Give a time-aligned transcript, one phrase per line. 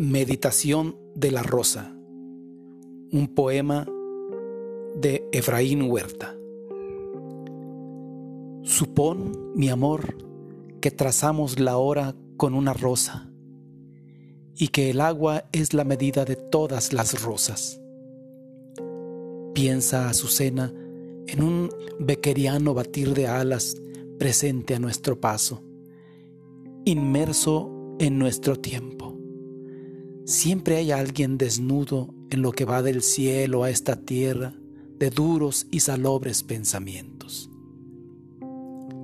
[0.00, 1.92] Meditación de la Rosa,
[3.12, 3.86] un poema
[4.96, 6.34] de Efraín Huerta.
[8.62, 10.16] Supón, mi amor,
[10.80, 13.30] que trazamos la hora con una rosa
[14.56, 17.78] y que el agua es la medida de todas las rosas.
[19.52, 20.72] Piensa, Azucena,
[21.26, 23.76] en un bequeriano batir de alas
[24.18, 25.62] presente a nuestro paso,
[26.86, 29.09] inmerso en nuestro tiempo
[30.30, 34.54] Siempre hay alguien desnudo en lo que va del cielo a esta tierra
[34.96, 37.50] de duros y salobres pensamientos.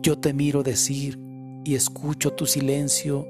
[0.00, 1.18] Yo te miro decir
[1.64, 3.26] y escucho tu silencio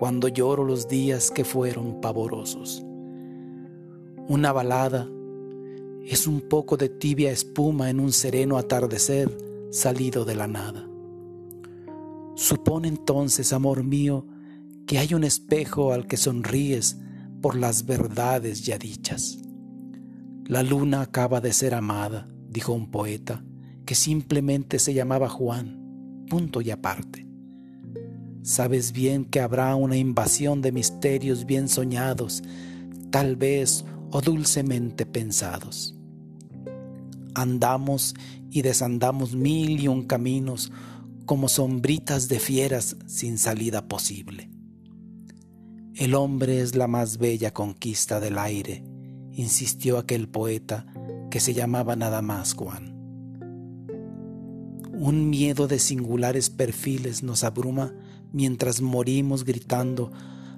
[0.00, 2.84] cuando lloro los días que fueron pavorosos.
[4.26, 5.08] Una balada
[6.04, 9.30] es un poco de tibia espuma en un sereno atardecer
[9.70, 10.88] salido de la nada.
[12.34, 14.26] Supone entonces, amor mío,
[14.88, 16.96] que hay un espejo al que sonríes
[17.40, 19.38] por las verdades ya dichas.
[20.44, 23.44] La luna acaba de ser amada, dijo un poeta,
[23.84, 27.26] que simplemente se llamaba Juan, punto y aparte.
[28.42, 32.42] Sabes bien que habrá una invasión de misterios bien soñados,
[33.10, 35.94] tal vez o dulcemente pensados.
[37.34, 38.14] Andamos
[38.50, 40.72] y desandamos mil y un caminos
[41.26, 44.50] como sombritas de fieras sin salida posible.
[45.98, 48.84] El hombre es la más bella conquista del aire,
[49.32, 50.86] insistió aquel poeta
[51.28, 52.94] que se llamaba nada más Juan.
[54.92, 57.92] Un miedo de singulares perfiles nos abruma
[58.30, 60.12] mientras morimos gritando,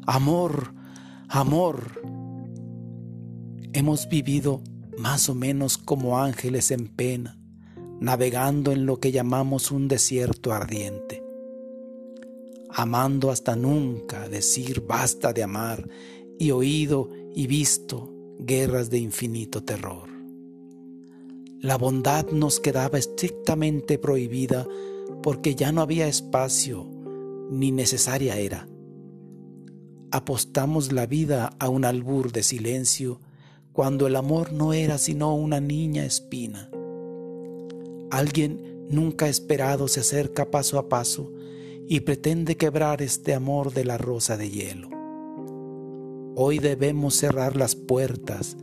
[0.06, 0.74] Amor,
[1.26, 2.02] amor.
[3.72, 4.62] Hemos vivido
[4.98, 7.38] más o menos como ángeles en pena,
[7.98, 11.29] navegando en lo que llamamos un desierto ardiente
[12.72, 15.88] amando hasta nunca, decir basta de amar,
[16.38, 20.08] y oído y visto guerras de infinito terror.
[21.60, 24.66] La bondad nos quedaba estrictamente prohibida
[25.22, 26.86] porque ya no había espacio
[27.50, 28.66] ni necesaria era.
[30.10, 33.20] Apostamos la vida a un albur de silencio
[33.72, 36.70] cuando el amor no era sino una niña espina.
[38.10, 41.30] Alguien nunca esperado se acerca paso a paso
[41.92, 44.88] y pretende quebrar este amor de la rosa de hielo.
[46.36, 48.56] Hoy debemos cerrar las puertas,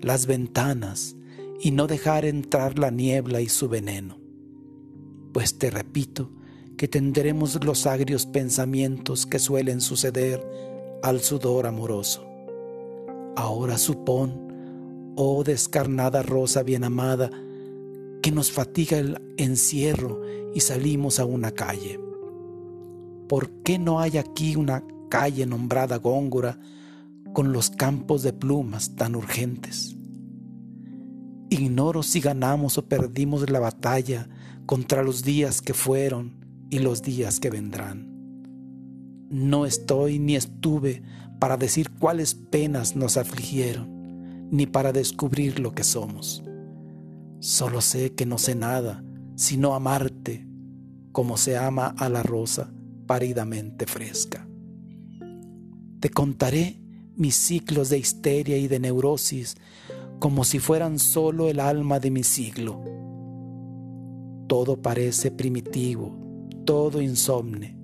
[0.00, 1.14] las ventanas
[1.60, 4.16] y no dejar entrar la niebla y su veneno.
[5.34, 6.30] Pues te repito
[6.78, 10.42] que tendremos los agrios pensamientos que suelen suceder
[11.02, 12.24] al sudor amoroso.
[13.36, 17.30] Ahora supón, oh descarnada rosa bien amada,
[18.22, 20.22] que nos fatiga el encierro
[20.54, 22.09] y salimos a una calle.
[23.30, 26.58] ¿Por qué no hay aquí una calle nombrada Góngora
[27.32, 29.96] con los campos de plumas tan urgentes?
[31.48, 34.28] Ignoro si ganamos o perdimos la batalla
[34.66, 38.08] contra los días que fueron y los días que vendrán.
[39.30, 41.04] No estoy ni estuve
[41.38, 46.42] para decir cuáles penas nos afligieron, ni para descubrir lo que somos.
[47.38, 49.04] Solo sé que no sé nada,
[49.36, 50.48] sino amarte
[51.12, 52.72] como se ama a la rosa
[53.10, 54.46] paridamente fresca.
[55.98, 56.80] Te contaré
[57.16, 59.56] mis ciclos de histeria y de neurosis
[60.20, 62.80] como si fueran solo el alma de mi siglo.
[64.46, 66.16] Todo parece primitivo,
[66.64, 67.76] todo insomne,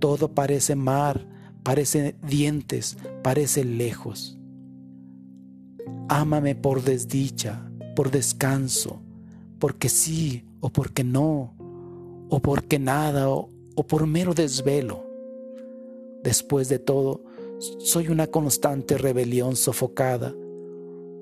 [0.00, 1.24] todo parece mar,
[1.62, 4.40] parece dientes, parece lejos.
[6.08, 9.04] Ámame por desdicha, por descanso,
[9.60, 11.54] porque sí o porque no,
[12.28, 15.06] o porque nada o, o por mero desvelo.
[16.24, 17.22] Después de todo,
[17.78, 20.34] soy una constante rebelión sofocada,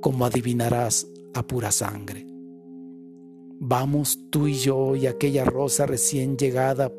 [0.00, 2.26] como adivinarás a pura sangre.
[3.60, 6.90] Vamos tú y yo y aquella rosa recién llegada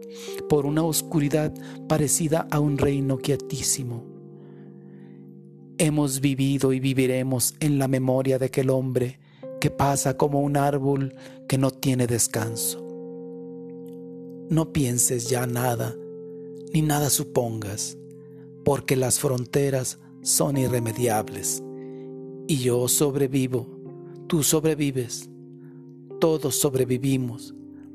[0.48, 1.52] por una oscuridad
[1.90, 4.06] parecida a un reino quietísimo.
[5.80, 9.20] Hemos vivido y viviremos en la memoria de aquel hombre
[9.60, 11.16] que pasa como un árbol
[11.48, 12.87] que no tiene descanso.
[14.50, 15.96] No pienses ya nada,
[16.74, 17.98] ni nada supongas,
[18.64, 21.64] porque las fronteras son irremediables.
[22.48, 23.68] Y yo sobrevivo,
[24.28, 25.30] tú sobrevives,
[26.20, 27.54] todos sobrevivimos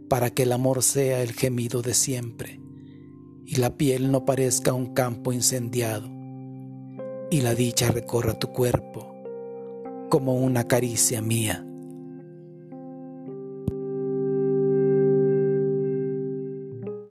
[0.08, 2.60] para que el amor sea el gemido de siempre
[3.46, 6.08] y la piel no parezca un campo incendiado
[7.30, 9.14] y la dicha recorra tu cuerpo
[10.10, 11.66] como una caricia mía.